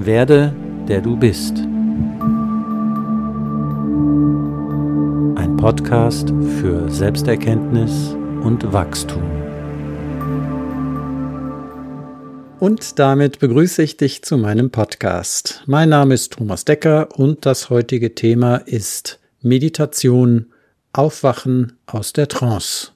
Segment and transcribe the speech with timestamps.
[0.00, 0.54] Werde,
[0.86, 1.58] der du bist.
[5.34, 6.28] Ein Podcast
[6.60, 8.14] für Selbsterkenntnis
[8.44, 9.24] und Wachstum.
[12.60, 15.64] Und damit begrüße ich dich zu meinem Podcast.
[15.66, 20.52] Mein Name ist Thomas Decker und das heutige Thema ist Meditation,
[20.92, 22.92] Aufwachen aus der Trance.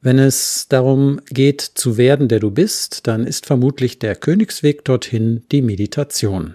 [0.00, 5.42] Wenn es darum geht zu werden, der du bist, dann ist vermutlich der Königsweg dorthin
[5.50, 6.54] die Meditation.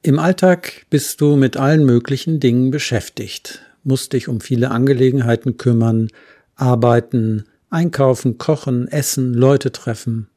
[0.00, 6.08] Im Alltag bist du mit allen möglichen Dingen beschäftigt, musst dich um viele Angelegenheiten kümmern,
[6.54, 10.28] arbeiten, einkaufen, kochen, essen, Leute treffen.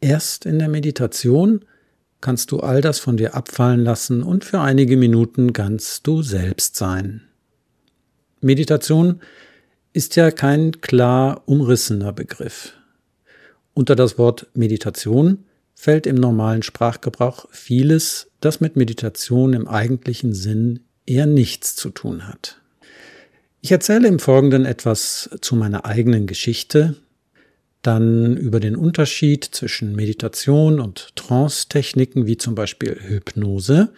[0.00, 1.64] Erst in der Meditation
[2.22, 6.76] kannst du all das von dir abfallen lassen und für einige Minuten ganz du selbst
[6.76, 7.22] sein.
[8.40, 9.20] Meditation
[9.92, 12.72] ist ja kein klar umrissener Begriff.
[13.74, 15.44] Unter das Wort Meditation
[15.74, 22.28] fällt im normalen Sprachgebrauch vieles, das mit Meditation im eigentlichen Sinn eher nichts zu tun
[22.28, 22.60] hat.
[23.60, 26.96] Ich erzähle im Folgenden etwas zu meiner eigenen Geschichte,
[27.82, 33.92] dann über den Unterschied zwischen Meditation und Trance-Techniken wie zum Beispiel Hypnose,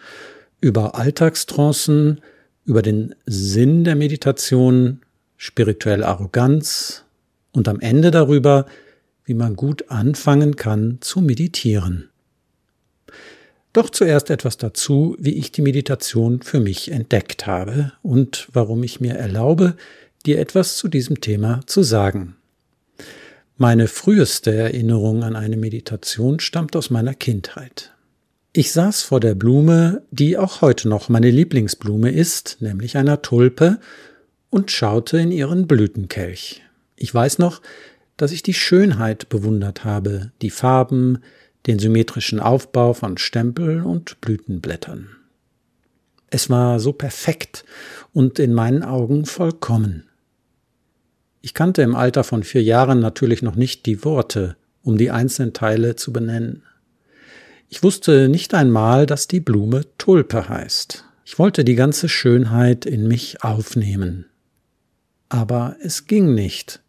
[0.61, 2.21] über Alltagstrancen,
[2.65, 5.01] über den Sinn der Meditation,
[5.37, 7.03] spirituelle Arroganz
[7.51, 8.65] und am Ende darüber,
[9.23, 12.09] wie man gut anfangen kann zu meditieren.
[13.73, 19.01] Doch zuerst etwas dazu, wie ich die Meditation für mich entdeckt habe und warum ich
[19.01, 19.75] mir erlaube,
[20.25, 22.37] dir etwas zu diesem Thema zu sagen.
[23.57, 27.93] Meine früheste Erinnerung an eine Meditation stammt aus meiner Kindheit.
[28.53, 33.79] Ich saß vor der Blume, die auch heute noch meine Lieblingsblume ist, nämlich einer Tulpe,
[34.55, 36.61] und schaute in ihren Blütenkelch.
[36.95, 37.61] Ich weiß noch,
[38.15, 41.17] dass ich die Schönheit bewundert habe, die Farben,
[41.67, 45.09] den symmetrischen Aufbau von Stempel und Blütenblättern.
[46.29, 47.65] Es war so perfekt
[48.13, 50.05] und in meinen Augen vollkommen.
[51.41, 55.51] Ich kannte im Alter von vier Jahren natürlich noch nicht die Worte, um die einzelnen
[55.51, 56.63] Teile zu benennen.
[57.67, 61.03] Ich wusste nicht einmal, dass die Blume Tulpe heißt.
[61.25, 64.27] Ich wollte die ganze Schönheit in mich aufnehmen.
[65.29, 66.81] Aber es ging nicht,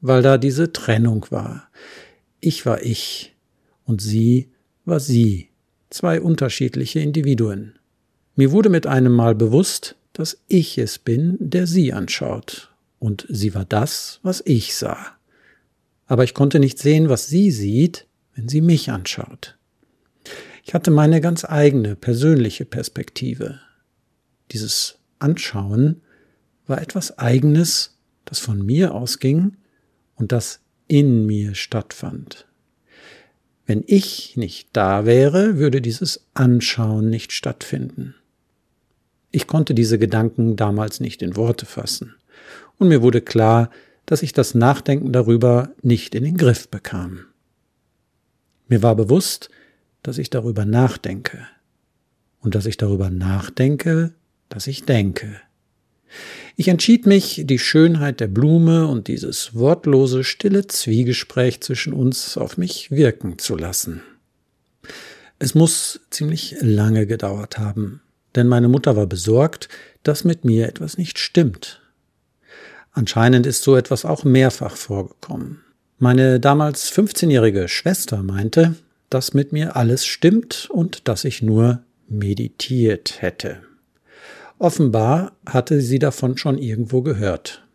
[0.00, 1.68] weil da diese Trennung war.
[2.40, 3.34] Ich war ich
[3.84, 4.50] und sie
[4.84, 5.48] war sie,
[5.90, 7.78] zwei unterschiedliche Individuen.
[8.36, 13.54] Mir wurde mit einem Mal bewusst, dass ich es bin, der sie anschaut, und sie
[13.54, 15.16] war das, was ich sah.
[16.06, 19.56] Aber ich konnte nicht sehen, was sie sieht, wenn sie mich anschaut.
[20.64, 23.60] Ich hatte meine ganz eigene persönliche Perspektive.
[24.52, 26.02] Dieses Anschauen
[26.66, 29.56] war etwas Eigenes, das von mir ausging
[30.16, 32.46] und das in mir stattfand.
[33.66, 38.14] Wenn ich nicht da wäre, würde dieses Anschauen nicht stattfinden.
[39.30, 42.14] Ich konnte diese Gedanken damals nicht in Worte fassen,
[42.78, 43.70] und mir wurde klar,
[44.04, 47.20] dass ich das Nachdenken darüber nicht in den Griff bekam.
[48.68, 49.48] Mir war bewusst,
[50.02, 51.46] dass ich darüber nachdenke,
[52.40, 54.12] und dass ich darüber nachdenke,
[54.50, 55.40] dass ich denke.
[56.56, 62.58] Ich entschied mich, die Schönheit der Blume und dieses wortlose, stille Zwiegespräch zwischen uns auf
[62.58, 64.02] mich wirken zu lassen.
[65.40, 68.02] Es muss ziemlich lange gedauert haben,
[68.36, 69.68] denn meine Mutter war besorgt,
[70.04, 71.80] dass mit mir etwas nicht stimmt.
[72.92, 75.60] Anscheinend ist so etwas auch mehrfach vorgekommen.
[75.98, 78.76] Meine damals 15-jährige Schwester meinte,
[79.10, 83.62] dass mit mir alles stimmt und dass ich nur meditiert hätte.
[84.58, 87.66] Offenbar hatte sie davon schon irgendwo gehört.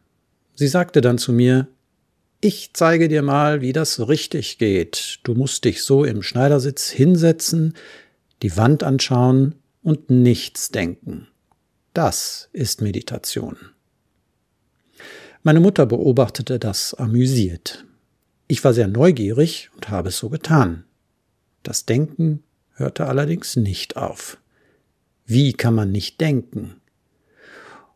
[0.56, 1.68] Sie sagte dann zu mir,
[2.42, 5.20] ich zeige dir mal, wie das richtig geht.
[5.24, 7.74] Du musst dich so im Schneidersitz hinsetzen,
[8.42, 11.28] die Wand anschauen und nichts denken.
[11.94, 13.58] Das ist Meditation.
[15.44, 17.86] Meine Mutter beobachtete das amüsiert.
[18.48, 20.86] Ich war sehr neugierig und habe es so getan.
[21.64, 22.44] Das Denken
[22.74, 24.39] hörte allerdings nicht auf.
[25.32, 26.78] Wie kann man nicht denken?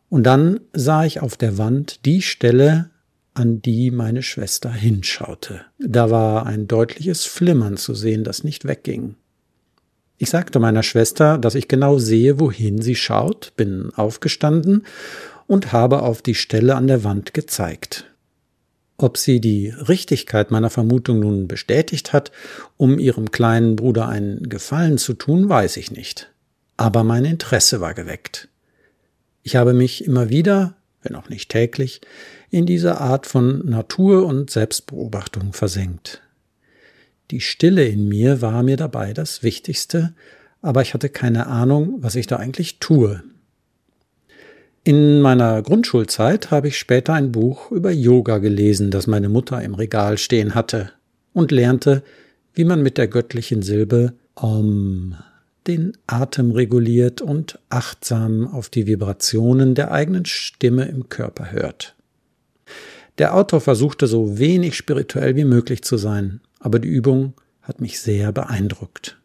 [0.08, 2.90] Und dann sah ich auf der Wand die Stelle,
[3.34, 5.62] an die meine Schwester hinschaute.
[5.80, 9.16] Da war ein deutliches Flimmern zu sehen, das nicht wegging.
[10.16, 14.84] Ich sagte meiner Schwester, dass ich genau sehe, wohin sie schaut, bin aufgestanden
[15.48, 18.14] und habe auf die Stelle an der Wand gezeigt.
[18.96, 22.30] Ob sie die Richtigkeit meiner Vermutung nun bestätigt hat,
[22.76, 26.30] um ihrem kleinen Bruder einen Gefallen zu tun, weiß ich nicht
[26.76, 28.48] aber mein Interesse war geweckt.
[29.42, 32.00] Ich habe mich immer wieder, wenn auch nicht täglich,
[32.50, 36.22] in diese Art von Natur und Selbstbeobachtung versenkt.
[37.30, 40.14] Die Stille in mir war mir dabei das Wichtigste,
[40.62, 43.22] aber ich hatte keine Ahnung, was ich da eigentlich tue.
[44.82, 49.74] In meiner Grundschulzeit habe ich später ein Buch über Yoga gelesen, das meine Mutter im
[49.74, 50.90] Regal stehen hatte,
[51.32, 52.02] und lernte,
[52.52, 55.16] wie man mit der göttlichen Silbe Om
[55.66, 61.94] den Atem reguliert und achtsam auf die Vibrationen der eigenen Stimme im Körper hört.
[63.18, 68.00] Der Autor versuchte so wenig spirituell wie möglich zu sein, aber die Übung hat mich
[68.00, 69.18] sehr beeindruckt.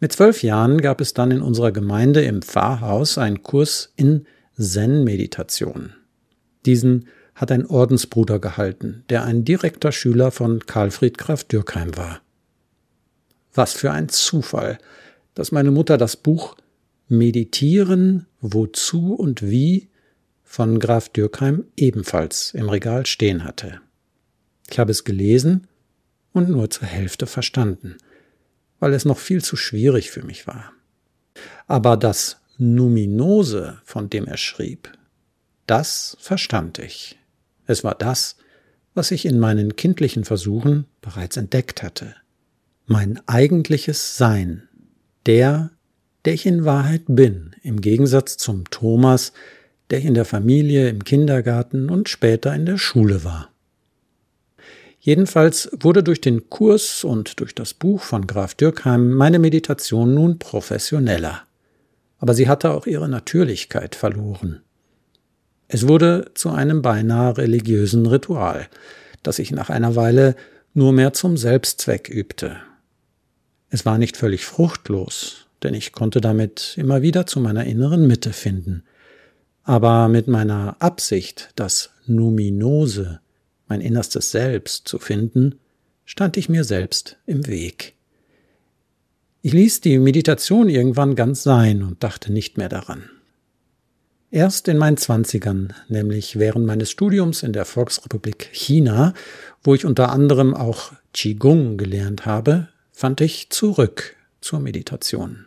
[0.00, 4.26] Mit zwölf Jahren gab es dann in unserer Gemeinde im Pfarrhaus einen Kurs in
[4.58, 5.94] Zen-Meditation.
[6.66, 12.20] Diesen hat ein Ordensbruder gehalten, der ein direkter Schüler von Karlfried Graf Dürkheim war.
[13.54, 14.78] Was für ein Zufall,
[15.34, 16.56] dass meine Mutter das Buch
[17.08, 19.88] Meditieren, wozu und wie
[20.42, 23.80] von Graf Dürkheim ebenfalls im Regal stehen hatte.
[24.70, 25.66] Ich habe es gelesen
[26.32, 27.96] und nur zur Hälfte verstanden,
[28.80, 30.72] weil es noch viel zu schwierig für mich war.
[31.66, 34.92] Aber das Numinose, von dem er schrieb,
[35.66, 37.18] das verstand ich.
[37.66, 38.36] Es war das,
[38.94, 42.14] was ich in meinen kindlichen Versuchen bereits entdeckt hatte.
[42.86, 44.68] Mein eigentliches Sein,
[45.26, 45.70] der,
[46.24, 49.32] der ich in Wahrheit bin, im Gegensatz zum Thomas,
[49.90, 53.50] der in der Familie, im Kindergarten und später in der Schule war.
[55.00, 60.38] Jedenfalls wurde durch den Kurs und durch das Buch von Graf Dürkheim meine Meditation nun
[60.38, 61.42] professioneller
[62.24, 64.62] aber sie hatte auch ihre Natürlichkeit verloren.
[65.68, 68.66] Es wurde zu einem beinahe religiösen Ritual,
[69.22, 70.34] das ich nach einer Weile
[70.72, 72.56] nur mehr zum Selbstzweck übte.
[73.74, 78.32] Es war nicht völlig fruchtlos, denn ich konnte damit immer wieder zu meiner inneren Mitte
[78.32, 78.84] finden.
[79.64, 83.18] Aber mit meiner Absicht, das Numinose,
[83.66, 85.56] mein innerstes Selbst zu finden,
[86.04, 87.94] stand ich mir selbst im Weg.
[89.42, 93.10] Ich ließ die Meditation irgendwann ganz sein und dachte nicht mehr daran.
[94.30, 99.14] Erst in meinen Zwanzigern, nämlich während meines Studiums in der Volksrepublik China,
[99.64, 105.46] wo ich unter anderem auch Qigong gelernt habe, fand ich zurück zur Meditation.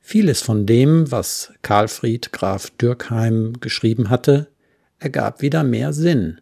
[0.00, 4.48] Vieles von dem, was Karlfried Graf Dürkheim geschrieben hatte,
[4.98, 6.40] ergab wieder mehr Sinn.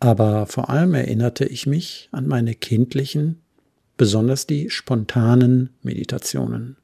[0.00, 3.40] Aber vor allem erinnerte ich mich an meine kindlichen
[3.98, 6.76] besonders die spontanen Meditationen.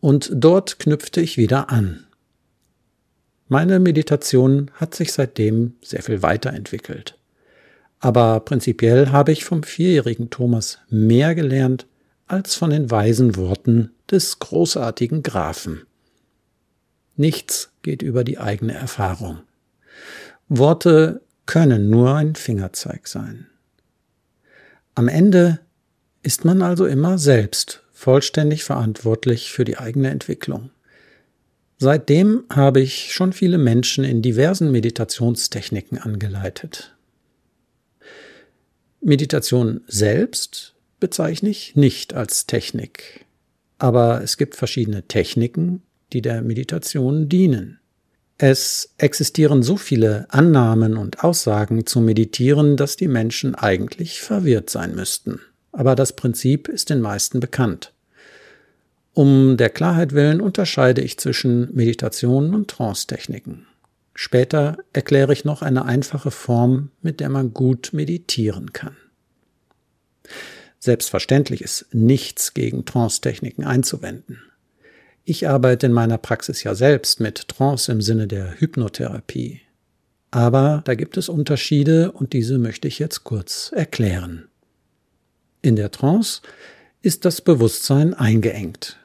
[0.00, 2.06] Und dort knüpfte ich wieder an.
[3.46, 7.18] Meine Meditation hat sich seitdem sehr viel weiterentwickelt.
[8.00, 11.86] Aber prinzipiell habe ich vom vierjährigen Thomas mehr gelernt
[12.26, 15.82] als von den weisen Worten des großartigen Grafen.
[17.16, 19.40] Nichts geht über die eigene Erfahrung.
[20.48, 23.46] Worte können nur ein Fingerzeig sein.
[24.94, 25.60] Am Ende
[26.22, 30.70] ist man also immer selbst vollständig verantwortlich für die eigene Entwicklung.
[31.78, 36.96] Seitdem habe ich schon viele Menschen in diversen Meditationstechniken angeleitet.
[39.00, 43.26] Meditation selbst bezeichne ich nicht als Technik,
[43.78, 47.78] aber es gibt verschiedene Techniken, die der Meditation dienen.
[48.38, 54.94] Es existieren so viele Annahmen und Aussagen zu Meditieren, dass die Menschen eigentlich verwirrt sein
[54.94, 55.40] müssten
[55.78, 57.92] aber das Prinzip ist den meisten bekannt.
[59.14, 63.67] Um der Klarheit willen unterscheide ich zwischen Meditation und Trance-Techniken.
[64.20, 68.96] Später erkläre ich noch eine einfache Form, mit der man gut meditieren kann.
[70.80, 74.42] Selbstverständlich ist nichts gegen Trance-Techniken einzuwenden.
[75.22, 79.60] Ich arbeite in meiner Praxis ja selbst mit Trance im Sinne der Hypnotherapie.
[80.32, 84.48] Aber da gibt es Unterschiede und diese möchte ich jetzt kurz erklären.
[85.62, 86.40] In der Trance
[87.02, 88.98] ist das Bewusstsein eingeengt.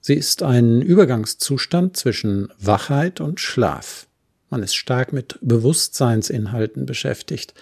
[0.00, 4.06] Sie ist ein Übergangszustand zwischen Wachheit und Schlaf.
[4.50, 7.54] Man ist stark mit Bewusstseinsinhalten beschäftigt,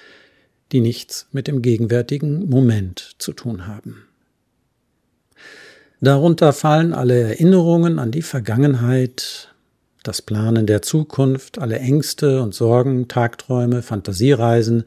[0.73, 4.05] die nichts mit dem gegenwärtigen Moment zu tun haben.
[6.01, 9.53] Darunter fallen alle Erinnerungen an die Vergangenheit,
[10.03, 14.85] das Planen der Zukunft, alle Ängste und Sorgen, Tagträume, Fantasiereisen,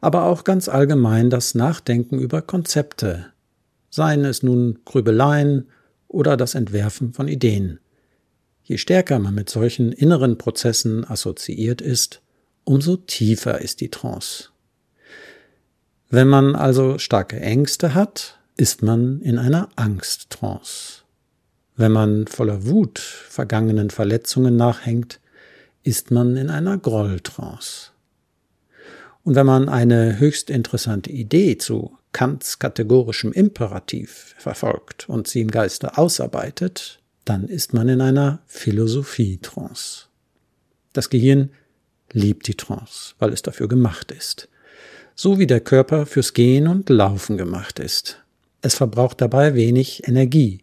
[0.00, 3.26] aber auch ganz allgemein das Nachdenken über Konzepte,
[3.90, 5.68] seien es nun Grübeleien
[6.08, 7.80] oder das Entwerfen von Ideen.
[8.64, 12.22] Je stärker man mit solchen inneren Prozessen assoziiert ist,
[12.64, 14.50] umso tiefer ist die Trance.
[16.10, 21.02] Wenn man also starke Ängste hat, ist man in einer Angsttrance.
[21.74, 25.20] Wenn man voller Wut vergangenen Verletzungen nachhängt,
[25.82, 27.90] ist man in einer Grolltrance.
[29.24, 35.50] Und wenn man eine höchst interessante Idee zu Kants kategorischem Imperativ verfolgt und sie im
[35.50, 40.06] Geiste ausarbeitet, dann ist man in einer Philosophie-Trance.
[40.92, 41.50] Das Gehirn
[42.12, 44.48] liebt die Trance, weil es dafür gemacht ist.
[45.14, 48.22] So wie der Körper fürs Gehen und Laufen gemacht ist.
[48.60, 50.60] Es verbraucht dabei wenig Energie.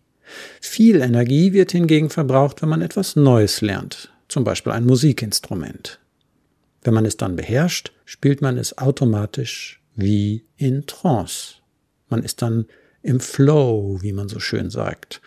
[0.61, 5.99] Viel Energie wird hingegen verbraucht, wenn man etwas Neues lernt, zum Beispiel ein Musikinstrument.
[6.83, 11.55] Wenn man es dann beherrscht, spielt man es automatisch wie in Trance.
[12.09, 12.65] Man ist dann
[13.01, 15.21] im Flow, wie man so schön sagt.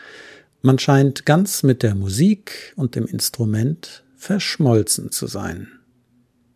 [0.64, 5.66] Man scheint ganz mit der Musik und dem Instrument verschmolzen zu sein.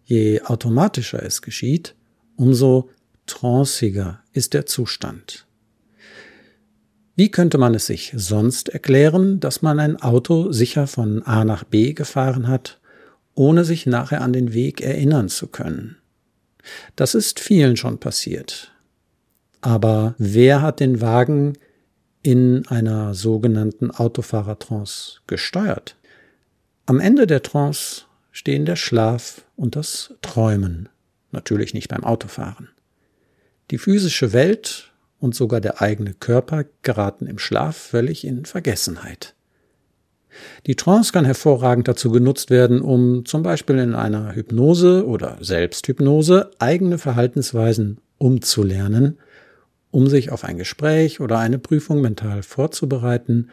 [0.05, 1.97] Je automatischer es geschieht,
[2.37, 2.89] umso
[3.27, 5.47] tranciger ist der Zustand.
[7.17, 11.65] Wie könnte man es sich sonst erklären, dass man ein Auto sicher von A nach
[11.65, 12.79] B gefahren hat,
[13.35, 15.97] ohne sich nachher an den Weg erinnern zu können?
[16.95, 18.71] Das ist vielen schon passiert.
[19.63, 21.55] Aber wer hat den Wagen
[22.27, 25.95] in einer sogenannten Autofahrertrance gesteuert?
[26.85, 28.03] Am Ende der Trance
[28.33, 30.89] stehen der Schlaf und das Träumen,
[31.31, 32.69] natürlich nicht beim Autofahren.
[33.71, 39.37] Die physische Welt und sogar der eigene Körper geraten im Schlaf völlig in Vergessenheit.
[40.67, 46.51] Die Trance kann hervorragend dazu genutzt werden, um zum Beispiel in einer Hypnose oder Selbsthypnose
[46.59, 49.19] eigene Verhaltensweisen umzulernen,
[49.97, 53.49] um sich auf ein Gespräch oder eine Prüfung mental vorzubereiten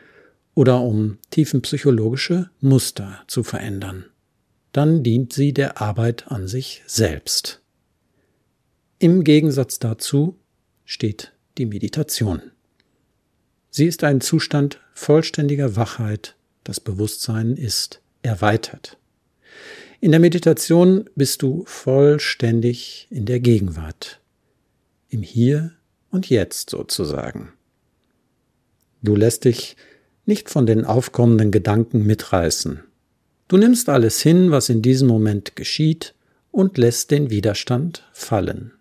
[0.56, 4.08] oder um tiefenpsychologische Muster zu verändern.
[4.74, 7.62] Dann dient sie der Arbeit an sich selbst.
[9.00, 10.38] Im Gegensatz dazu
[10.84, 12.42] steht die Meditation.
[13.70, 16.36] Sie ist ein Zustand vollständiger Wachheit,
[16.66, 18.98] das Bewusstsein ist erweitert.
[20.02, 24.20] In der Meditation bist du vollständig in der Gegenwart,
[25.08, 25.72] im Hier
[26.14, 27.52] und Jetzt sozusagen.
[29.02, 29.76] Du lässt dich
[30.26, 32.82] nicht von den aufkommenden Gedanken mitreißen.
[33.50, 36.16] Du nimmst alles hin, was in diesem Moment geschieht,
[36.52, 38.72] und lässt den Widerstand fallen.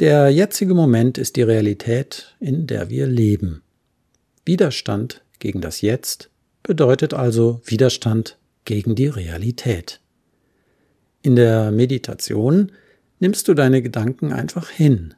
[0.00, 3.62] Der jetzige Moment ist die Realität, in der wir leben.
[4.44, 6.30] Widerstand gegen das Jetzt
[6.62, 10.00] bedeutet also Widerstand gegen die Realität.
[11.22, 12.72] In der Meditation
[13.18, 15.14] nimmst du deine Gedanken einfach hin.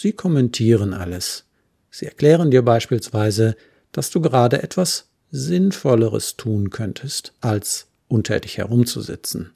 [0.00, 1.44] Sie kommentieren alles.
[1.90, 3.56] Sie erklären dir beispielsweise,
[3.90, 9.50] dass du gerade etwas Sinnvolleres tun könntest, als untätig herumzusitzen.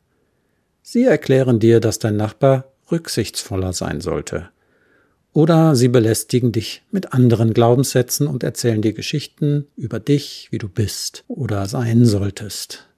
[0.82, 4.48] Sie erklären dir, dass dein Nachbar rücksichtsvoller sein sollte.
[5.32, 10.68] Oder sie belästigen dich mit anderen Glaubenssätzen und erzählen dir Geschichten über dich, wie du
[10.68, 12.88] bist oder sein solltest.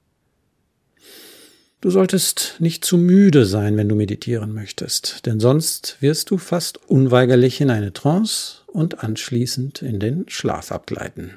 [1.85, 6.79] Du solltest nicht zu müde sein, wenn du meditieren möchtest, denn sonst wirst du fast
[6.89, 11.37] unweigerlich in eine Trance und anschließend in den Schlaf abgleiten.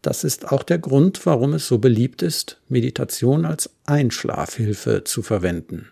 [0.00, 5.90] Das ist auch der Grund, warum es so beliebt ist, Meditation als Einschlafhilfe zu verwenden.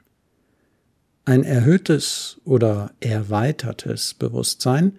[1.26, 4.96] Ein erhöhtes oder erweitertes Bewusstsein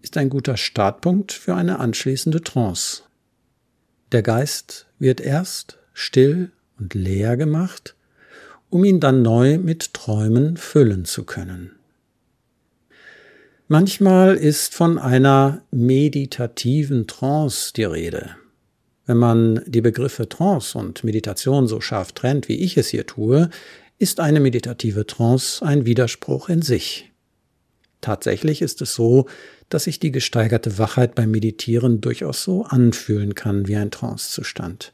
[0.00, 3.02] ist ein guter Startpunkt für eine anschließende Trance.
[4.10, 7.94] Der Geist wird erst still und leer gemacht,
[8.70, 11.72] um ihn dann neu mit Träumen füllen zu können.
[13.68, 18.30] Manchmal ist von einer meditativen Trance die Rede.
[19.06, 23.50] Wenn man die Begriffe Trance und Meditation so scharf trennt, wie ich es hier tue,
[23.98, 27.12] ist eine meditative Trance ein Widerspruch in sich.
[28.00, 29.26] Tatsächlich ist es so,
[29.68, 34.92] dass sich die gesteigerte Wachheit beim Meditieren durchaus so anfühlen kann wie ein Trancezustand.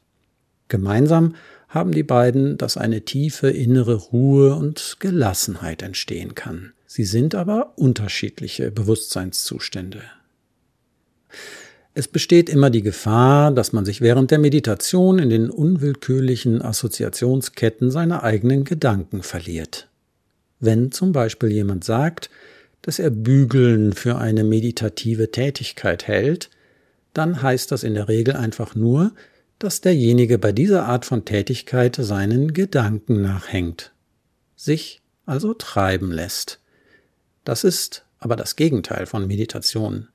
[0.69, 1.35] Gemeinsam
[1.69, 6.73] haben die beiden, dass eine tiefe innere Ruhe und Gelassenheit entstehen kann.
[6.87, 10.03] Sie sind aber unterschiedliche Bewusstseinszustände.
[11.95, 17.91] Es besteht immer die Gefahr, dass man sich während der Meditation in den unwillkürlichen Assoziationsketten
[17.91, 19.89] seiner eigenen Gedanken verliert.
[20.61, 22.31] Wenn zum Beispiel jemand sagt,
[22.83, 26.51] dass er Bügeln für eine meditative Tätigkeit hält,
[27.15, 29.13] dann heißt das in der Regel einfach nur,
[29.59, 33.93] dass derjenige bei dieser Art von Tätigkeit seinen Gedanken nachhängt,
[34.55, 36.61] sich also treiben lässt.
[37.45, 40.09] Das ist aber das Gegenteil von Meditation.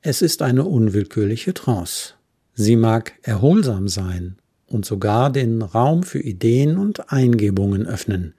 [0.00, 2.14] Es ist eine unwillkürliche Trance.
[2.54, 8.34] Sie mag erholsam sein und sogar den Raum für Ideen und Eingebungen öffnen.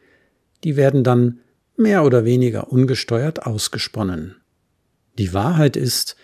[0.63, 1.39] Die werden dann
[1.77, 4.35] mehr oder weniger ungesteuert ausgesponnen.
[5.17, 6.15] Die Wahrheit ist,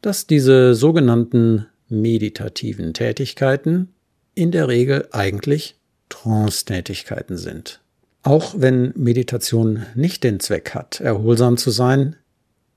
[0.00, 3.94] dass diese sogenannten meditativen Tätigkeiten
[4.34, 5.76] in der Regel eigentlich
[6.08, 7.80] Trance-Tätigkeiten sind.
[8.22, 12.16] Auch wenn Meditation nicht den Zweck hat, erholsam zu sein,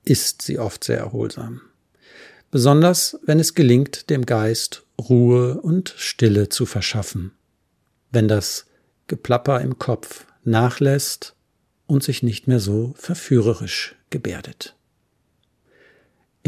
[0.04, 1.60] ist sie oft sehr erholsam.
[2.50, 7.32] Besonders wenn es gelingt, dem Geist Ruhe und Stille zu verschaffen.
[8.10, 8.66] Wenn das
[9.06, 11.34] Geplapper im Kopf nachlässt
[11.86, 14.77] und sich nicht mehr so verführerisch gebärdet.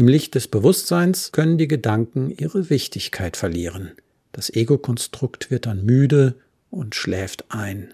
[0.01, 3.91] Im Licht des Bewusstseins können die Gedanken ihre Wichtigkeit verlieren.
[4.31, 6.39] Das Ego-Konstrukt wird dann müde
[6.71, 7.93] und schläft ein.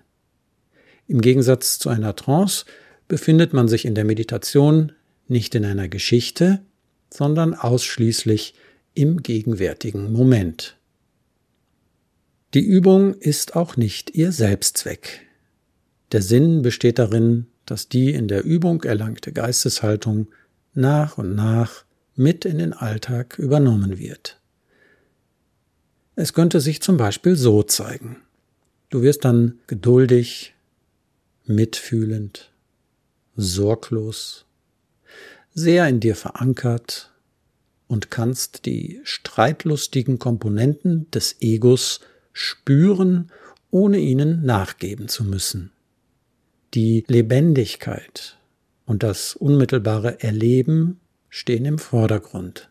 [1.10, 2.64] Im Gegensatz zu einer Trance
[3.10, 4.94] befindet man sich in der Meditation
[5.28, 6.62] nicht in einer Geschichte,
[7.14, 8.54] sondern ausschließlich
[8.94, 10.78] im gegenwärtigen Moment.
[12.54, 15.28] Die Übung ist auch nicht ihr Selbstzweck.
[16.14, 20.30] Der Sinn besteht darin, dass die in der Übung erlangte Geisteshaltung
[20.74, 21.84] nach und nach
[22.18, 24.40] mit in den Alltag übernommen wird.
[26.16, 28.18] Es könnte sich zum Beispiel so zeigen.
[28.90, 30.56] Du wirst dann geduldig,
[31.46, 32.52] mitfühlend,
[33.36, 34.46] sorglos,
[35.54, 37.12] sehr in dir verankert
[37.88, 42.02] und kannst die streitlustigen Komponenten des Egos
[42.34, 43.32] spüren,
[43.70, 45.72] ohne ihnen nachgeben zu müssen.
[46.74, 48.38] Die Lebendigkeit
[48.86, 52.70] und das unmittelbare Erleben stehen im Vordergrund,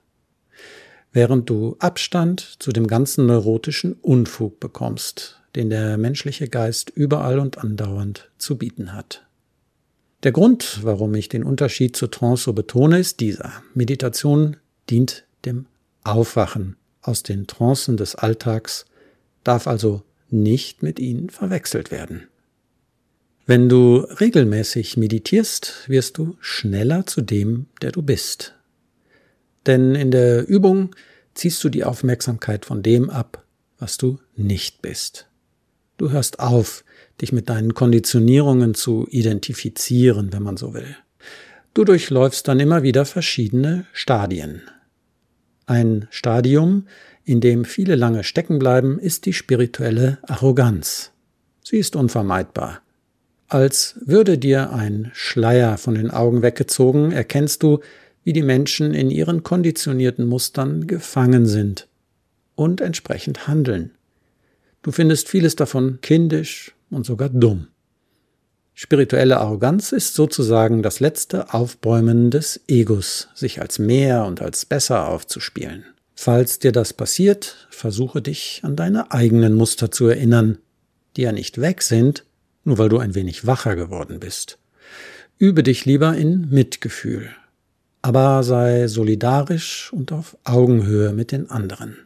[1.12, 7.58] während du Abstand zu dem ganzen neurotischen Unfug bekommst, den der menschliche Geist überall und
[7.58, 9.26] andauernd zu bieten hat.
[10.22, 13.52] Der Grund, warum ich den Unterschied zur Trance so betone, ist dieser.
[13.74, 14.56] Meditation
[14.90, 15.66] dient dem
[16.04, 18.86] Aufwachen aus den Trancen des Alltags,
[19.44, 22.28] darf also nicht mit ihnen verwechselt werden.
[23.48, 28.54] Wenn du regelmäßig meditierst, wirst du schneller zu dem, der du bist.
[29.66, 30.96] Denn in der Übung
[31.34, 33.44] ziehst du die Aufmerksamkeit von dem ab,
[33.78, 35.28] was du nicht bist.
[35.96, 36.84] Du hörst auf,
[37.20, 40.96] dich mit deinen Konditionierungen zu identifizieren, wenn man so will.
[41.72, 44.62] Du durchläufst dann immer wieder verschiedene Stadien.
[45.66, 46.88] Ein Stadium,
[47.24, 51.12] in dem viele lange stecken bleiben, ist die spirituelle Arroganz.
[51.62, 52.82] Sie ist unvermeidbar.
[53.48, 57.80] Als würde dir ein Schleier von den Augen weggezogen, erkennst du,
[58.24, 61.86] wie die Menschen in ihren konditionierten Mustern gefangen sind
[62.56, 63.92] und entsprechend handeln.
[64.82, 67.68] Du findest vieles davon kindisch und sogar dumm.
[68.74, 75.08] Spirituelle Arroganz ist sozusagen das letzte Aufbäumen des Egos, sich als mehr und als besser
[75.08, 75.84] aufzuspielen.
[76.14, 80.58] Falls dir das passiert, versuche dich an deine eigenen Muster zu erinnern,
[81.16, 82.24] die ja nicht weg sind,
[82.66, 84.58] nur weil du ein wenig wacher geworden bist.
[85.38, 87.30] Übe dich lieber in Mitgefühl,
[88.02, 91.96] aber sei solidarisch und auf Augenhöhe mit den anderen.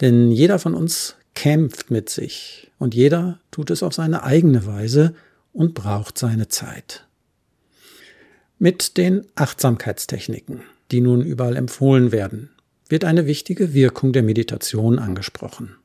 [0.00, 5.14] Denn jeder von uns kämpft mit sich und jeder tut es auf seine eigene Weise
[5.52, 7.06] und braucht seine Zeit.
[8.58, 12.50] Mit den Achtsamkeitstechniken, die nun überall empfohlen werden,
[12.88, 15.76] wird eine wichtige Wirkung der Meditation angesprochen.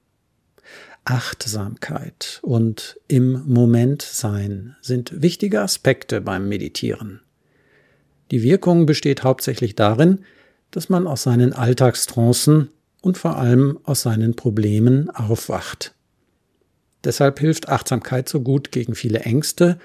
[1.06, 7.22] Achtsamkeit und im Moment sein sind wichtige Aspekte beim Meditieren.
[8.32, 10.20] Die Wirkung besteht hauptsächlich darin,
[10.72, 12.70] dass man aus seinen Alltagstrancen
[13.02, 15.94] und vor allem aus seinen Problemen aufwacht.
[17.04, 19.78] Deshalb hilft Achtsamkeit so gut gegen viele Ängste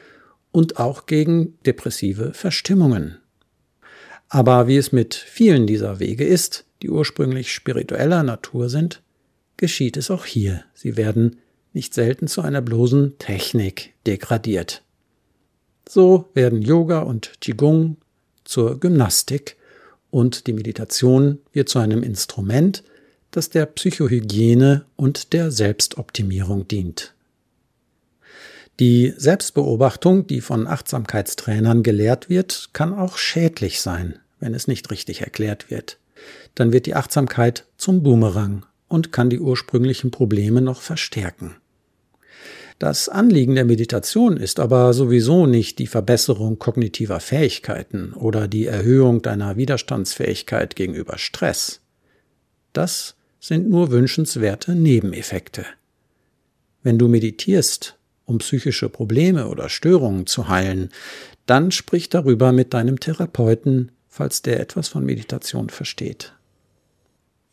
[0.52, 3.18] und auch gegen depressive Verstimmungen.
[4.28, 9.02] Aber wie es mit vielen dieser Wege ist, die ursprünglich spiritueller Natur sind,
[9.59, 10.64] geschieht es auch hier.
[10.73, 11.37] Sie werden
[11.75, 14.83] nicht selten zu einer bloßen Technik degradiert.
[15.87, 17.99] So werden Yoga und Qigong
[18.44, 19.57] zur Gymnastik
[20.11, 22.83] und die Meditation wird zu einem Instrument,
[23.31, 27.14] das der Psychohygiene und der Selbstoptimierung dient.
[28.81, 35.23] Die Selbstbeobachtung, die von Achtsamkeitstrainern gelehrt wird, kann auch schädlich sein, wenn es nicht richtig
[35.23, 35.99] erklärt wird.
[36.55, 41.57] Dann wird die Achtsamkeit zum Boomerang und kann die ursprünglichen Probleme noch verstärken.
[42.79, 49.20] Das Anliegen der Meditation ist aber sowieso nicht die Verbesserung kognitiver Fähigkeiten oder die Erhöhung
[49.20, 51.81] deiner Widerstandsfähigkeit gegenüber Stress.
[52.72, 55.66] Das sind nur wünschenswerte Nebeneffekte.
[56.85, 60.90] Wenn du meditierst, um psychische Probleme oder Störungen zu heilen,
[61.46, 66.35] dann sprich darüber mit deinem Therapeuten, falls der etwas von Meditation versteht.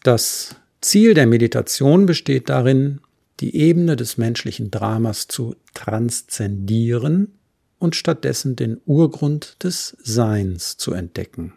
[0.03, 2.99] Das Ziel der Meditation besteht darin,
[3.39, 7.33] die Ebene des menschlichen Dramas zu transzendieren
[7.79, 11.53] und stattdessen den Urgrund des Seins zu entdecken.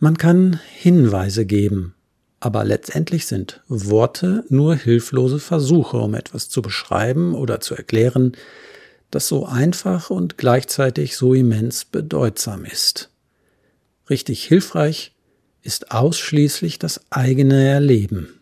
[0.00, 1.94] Man kann Hinweise geben,
[2.40, 8.32] aber letztendlich sind Worte nur hilflose Versuche, um etwas zu beschreiben oder zu erklären,
[9.12, 13.10] das so einfach und gleichzeitig so immens bedeutsam ist.
[14.10, 15.13] Richtig hilfreich
[15.64, 18.40] ist ausschließlich das eigene Erleben.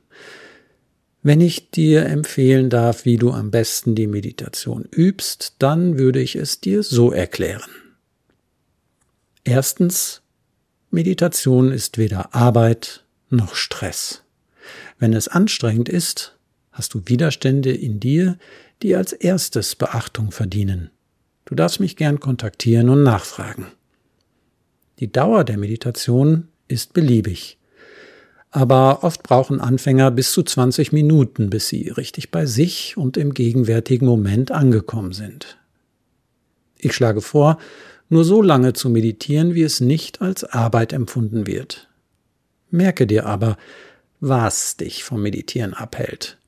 [1.23, 6.35] Wenn ich dir empfehlen darf, wie du am besten die Meditation übst, dann würde ich
[6.35, 7.71] es dir so erklären.
[9.45, 10.23] Erstens,
[10.91, 14.25] Meditation ist weder Arbeit noch Stress.
[14.99, 16.37] Wenn es anstrengend ist,
[16.73, 18.37] hast du Widerstände in dir,
[18.83, 20.91] die als erstes Beachtung verdienen.
[21.45, 23.67] Du darfst mich gern kontaktieren und nachfragen.
[24.99, 27.59] Die Dauer der Meditation ist beliebig.
[28.51, 33.33] Aber oft brauchen Anfänger bis zu 20 Minuten, bis sie richtig bei sich und im
[33.33, 35.59] gegenwärtigen Moment angekommen sind.
[36.77, 37.59] Ich schlage vor,
[38.11, 41.89] nur so lange zu meditieren, wie es nicht als Arbeit empfunden wird.
[42.71, 43.57] Merke dir aber,
[44.21, 46.39] was dich vom Meditieren abhält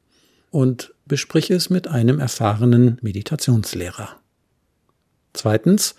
[0.50, 4.20] und besprich es mit einem erfahrenen Meditationslehrer.
[5.32, 5.94] Zweitens,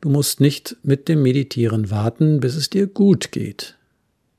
[0.00, 3.76] du musst nicht mit dem Meditieren warten, bis es dir gut geht,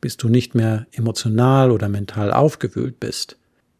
[0.02, 3.38] bis du nicht mehr emotional oder mental aufgewühlt bist.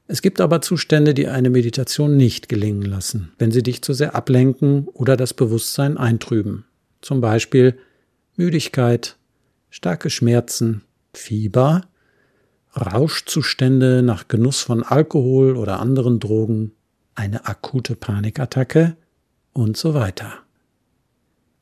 [0.08, 4.16] Es gibt aber Zustände, die eine Meditation nicht gelingen lassen, wenn sie dich zu sehr
[4.16, 6.66] ablenken oder das Bewusstsein eintrüben.
[7.02, 7.78] Zum Beispiel
[8.36, 9.18] Müdigkeit,
[9.70, 10.82] starke Schmerzen,
[11.14, 11.84] Fieber,
[12.76, 16.72] Rauschzustände nach Genuss von Alkohol oder anderen Drogen,
[17.16, 18.96] eine akute Panikattacke
[19.54, 20.40] und so weiter.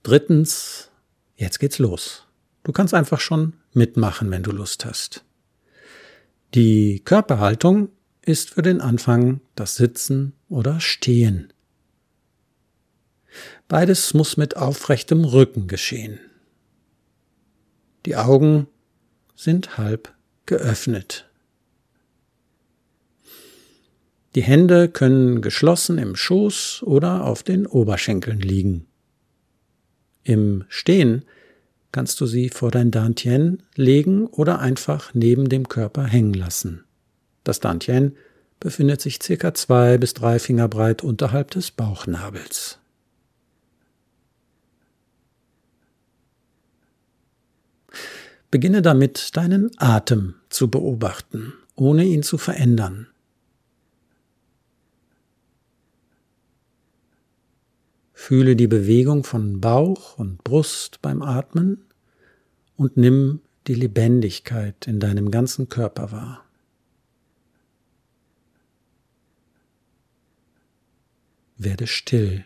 [0.08, 0.90] Drittens,
[1.36, 2.24] jetzt geht's los.
[2.64, 5.26] Du kannst einfach schon mitmachen, wenn du Lust hast.
[6.54, 7.90] Die Körperhaltung
[8.22, 11.52] ist für den Anfang das Sitzen oder Stehen.
[13.68, 16.22] Beides muss mit aufrechtem Rücken geschehen.
[18.06, 18.68] Die Augen
[19.36, 20.16] sind halb
[20.46, 21.30] geöffnet.
[24.36, 28.87] Die Hände können geschlossen im Schoß oder auf den Oberschenkeln liegen.
[30.28, 31.24] Im Stehen
[31.94, 36.84] kannst du sie vor dein Dantien legen oder einfach neben dem Körper hängen lassen.
[37.46, 38.18] Das Dantien
[38.60, 42.78] befindet sich circa zwei bis drei Finger breit unterhalb des Bauchnabels.
[48.52, 53.08] Beginne damit, deinen Atem zu beobachten, ohne ihn zu verändern.
[58.28, 61.86] Fühle die Bewegung von Bauch und Brust beim Atmen
[62.76, 66.44] und nimm die Lebendigkeit in deinem ganzen Körper wahr.
[71.56, 72.44] Werde still.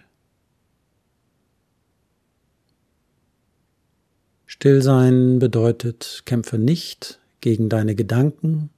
[4.46, 8.70] Stillsein bedeutet, kämpfe nicht gegen deine Gedanken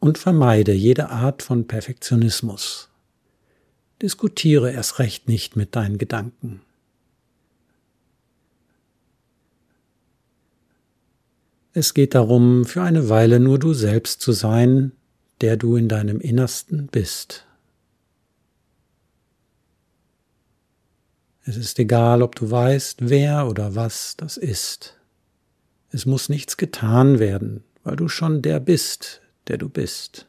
[0.00, 2.88] und vermeide jede Art von Perfektionismus.
[4.02, 6.60] Diskutiere erst recht nicht mit deinen Gedanken.
[11.72, 14.92] Es geht darum, für eine Weile nur du selbst zu sein,
[15.40, 17.46] der du in deinem Innersten bist.
[21.44, 24.96] Es ist egal, ob du weißt, wer oder was das ist.
[25.90, 30.26] Es muss nichts getan werden, weil du schon der bist, der du bist.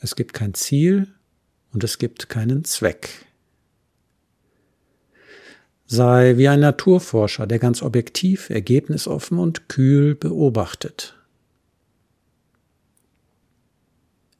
[0.00, 1.08] Es gibt kein Ziel
[1.72, 3.26] und es gibt keinen Zweck.
[5.86, 11.16] Sei wie ein Naturforscher, der ganz objektiv, ergebnisoffen und kühl beobachtet.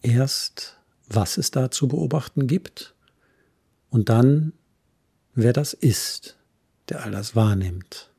[0.02, 2.94] Erst, was es da zu beobachten gibt,
[3.90, 4.52] und dann,
[5.34, 6.36] wer das ist,
[6.90, 8.12] der all das wahrnimmt.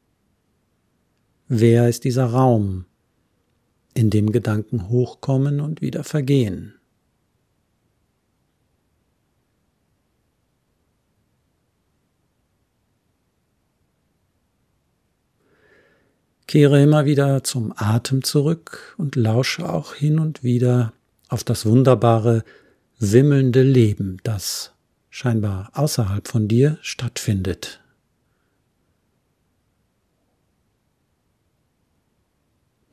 [1.48, 2.86] Wer ist dieser Raum,
[3.94, 6.79] in dem Gedanken hochkommen und wieder vergehen?
[16.50, 20.94] Kehre immer wieder zum Atem zurück und lausche auch hin und wieder
[21.28, 22.44] auf das wunderbare,
[22.98, 24.74] wimmelnde Leben, das
[25.12, 27.82] scheinbar außerhalb von dir stattfindet.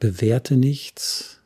[0.01, 1.41] Bewerte nichts,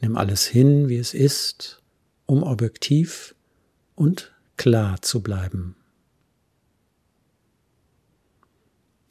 [0.00, 1.82] nimm alles hin, wie es ist,
[2.24, 3.34] um objektiv
[3.94, 5.76] und klar zu bleiben.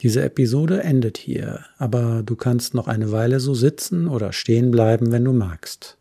[0.04, 5.12] Diese Episode endet hier, aber du kannst noch eine Weile so sitzen oder stehen bleiben,
[5.12, 5.96] wenn du magst.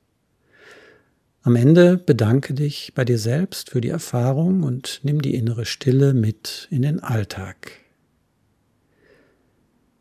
[1.41, 6.13] Am Ende bedanke dich bei dir selbst für die Erfahrung und nimm die innere Stille
[6.13, 7.71] mit in den Alltag.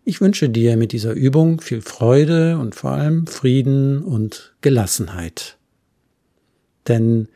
[0.05, 5.59] Ich wünsche dir mit dieser Übung viel Freude und vor allem Frieden und Gelassenheit.
[6.89, 7.29] Denn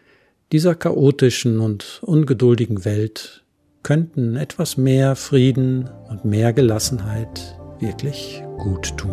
[0.51, 3.45] dieser chaotischen und ungeduldigen Welt
[3.87, 9.13] könnten etwas mehr Frieden und mehr Gelassenheit wirklich gut tun.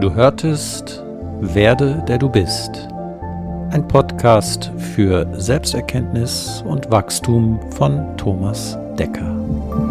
[0.00, 1.04] Du hörtest
[1.40, 2.88] Werde, der du bist.
[3.70, 9.89] Ein Podcast für Selbsterkenntnis und Wachstum von Thomas Decker.